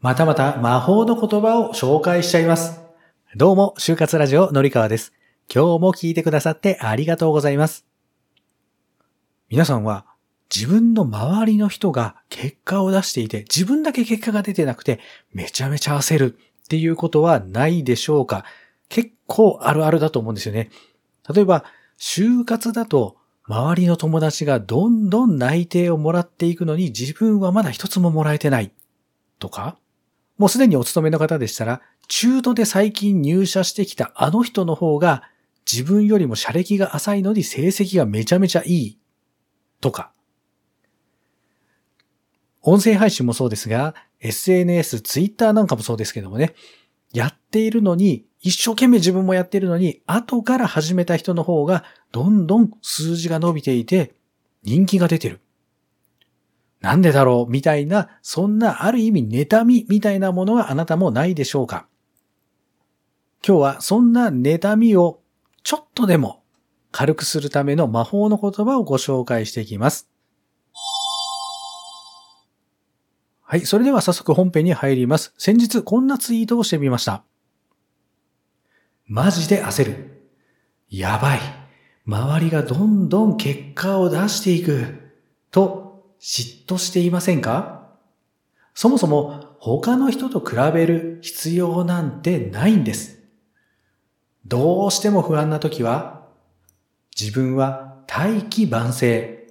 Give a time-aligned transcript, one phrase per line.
[0.00, 2.80] またまた魔法の言葉を紹介しちゃいます。
[3.34, 5.12] どうも、就活ラジオのりかわです。
[5.52, 7.84] 今日も聞いてくださってありがとうございます。
[9.50, 10.06] 皆さんは
[10.54, 15.00] 自分の周りの人が結果を出していて、自分だけ結果が出てなくて、
[15.32, 18.44] めちゃめちゃ焦るっていうことはないでしょうか？
[18.88, 20.70] 結構あるあるだと思うんですよね。
[21.28, 21.64] 例えば、
[21.98, 23.16] 就活だと、
[23.48, 28.70] 周りの友達がどんどん内定をもらっていくのに自分はまだ一つももらえてない。
[29.40, 29.76] とか
[30.38, 35.24] もうすでにお勤めの方でしたら、中途で最近入社してきたあの人の方が
[35.70, 38.98] 自分よりも社歴が浅いのに成績がめちゃめちゃいい。
[39.80, 40.12] とか。
[42.62, 46.54] 音声配信もそうですが、SNS、Twitter なんかもそうですけどもね、
[47.12, 54.14] やっているのに、一生懸命自分もやっているのに、後から始めた人の方が、どんどん数字が伸びていて、
[54.62, 55.40] 人気が出てる。
[56.80, 57.50] なんでだろう？
[57.50, 61.86] みたいな、そんなある意味妬みみたいなものはあなたもないでしょうか？
[63.46, 65.20] 今日はそんな妬みを
[65.62, 66.42] ちょっとでも
[66.90, 70.08] 軽くするための魔法の言葉をご紹介していきます。
[73.42, 73.60] はい。
[73.62, 75.32] それでは早速本編に入ります。
[75.38, 77.24] 先日こんなツイートをしてみました。
[79.06, 80.28] マジで焦る。
[80.90, 81.40] やばい。
[82.04, 85.12] 周りがどんどん結果を出していく。
[85.50, 85.87] と
[86.20, 87.88] 嫉妬していませんか？
[88.74, 93.18] そもそも他の人と比べる必要なんてないんです。
[94.46, 96.26] どうしても不安な時は、
[97.18, 99.48] 自分は大器晩成。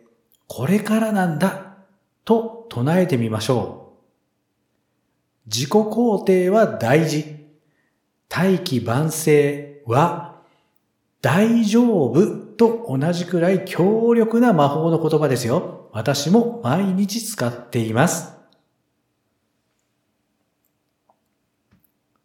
[0.48, 1.76] これからなんだ。
[2.24, 3.94] と唱えてみましょ
[5.46, 5.48] う。
[5.48, 7.48] 自己肯定は大事。
[8.30, 10.37] 大器晩成は
[11.22, 15.90] 大丈夫と同じくらい強力な魔法の言葉ですよ。
[15.92, 18.38] 私も毎日使っています。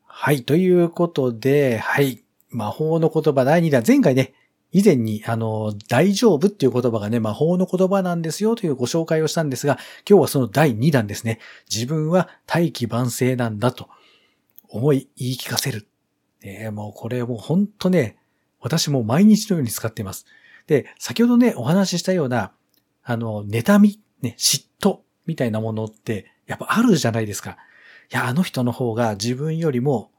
[0.05, 0.45] はい。
[0.45, 2.23] ということで、はい。
[2.51, 3.83] 魔法の言葉第2弾。
[3.85, 4.35] 前回ね、
[4.71, 11.41] 以前に、あの、大丈夫っていう言葉がね、魔法の言葉なんですよというご紹介をしたんですが、今日はその第2弾ですね。
[11.69, 13.89] 自分は大器晩成なんだと
[14.69, 15.89] 思い言い聞かせる。
[16.43, 18.17] えー、もうこれもうほんとね、
[18.63, 20.25] 私も毎日のように使っています。
[20.67, 22.53] で、先ほどね、お話ししたような、
[23.03, 27.59] あの、妬み、ね、嫉妬みたいなものって、やっぱあるじゃないですか。
[28.13, 30.11] いや、あの人の方が自分よりも、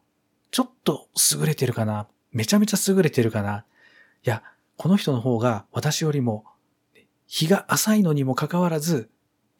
[0.51, 2.07] ちょっと優れてるかな。
[2.31, 3.65] めちゃめちゃ優れてるかな。
[4.25, 4.43] いや、
[4.77, 6.45] この人の方が私よりも、
[7.27, 9.09] 日が浅いのにもかかわらず、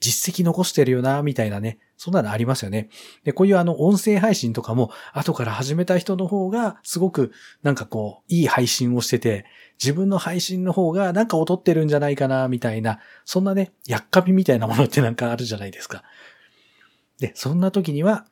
[0.03, 1.79] 実績残してるよな、みたいなね。
[1.95, 2.89] そんなのありますよね。
[3.23, 7.31] で、こういうあの、音声配信とかも、後から始めた人の方が、すごく、
[7.61, 9.45] なんかこう、いい配信をしてて、
[9.81, 16.03] 自分の配信の方が、なんか劣ってるんじゃないかな、みたいな、そんなね、やっかみみたいなものってなんかあるじゃないですか。
[17.19, 18.25] で、そんな時には、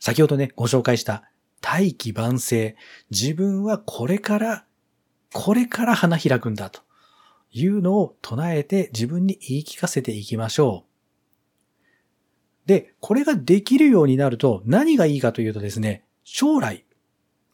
[0.00, 1.22] 先ほどね、ご紹介した、
[1.62, 2.76] 大器晩成。
[3.10, 4.66] 自分はこれから、
[5.32, 6.82] これから花開くんだと
[7.54, 10.84] いうのを唱えて自分に言い聞かせていきましょ
[12.66, 12.68] う。
[12.68, 16.84] で、これができるようになると何がいいかというとですね、将来、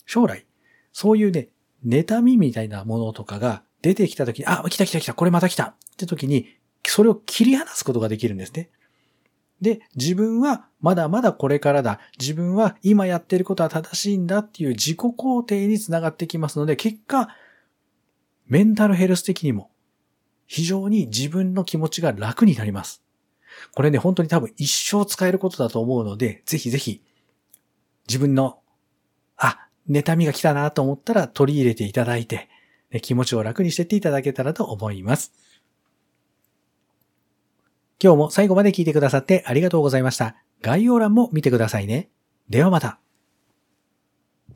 [0.07, 0.47] 将来、
[0.93, 1.49] そういうね、
[1.87, 6.57] 妬みみたいなものとかが出てきた時に、あ、来た来た来た、これまた来たって時に、
[6.87, 8.71] それを切り離すことができるんですね。
[9.61, 12.01] で、自分はまだまだこれからだ。
[12.19, 17.29] 自分は今やってることは正しいんだっていう自己肯定につながってきますので、結果、
[18.47, 19.71] メンタルヘルス的にも
[20.53, 23.05] 非常に自分の気持ちが楽になります。
[23.73, 27.05] これね、本当に多分一生使えることだと思うので、ぜひぜひ
[28.09, 28.59] 自分の、
[29.37, 32.49] あ、妬みが来たなと思ったら取り入れていただいて、
[32.91, 35.33] ね、気持ちを楽にしてっていただけたらと思います。
[38.03, 40.35] 今日も最後まで聞いてくださってありがとうございました。
[40.63, 42.11] 概要欄も見てくださいね。
[42.49, 42.99] ではまた。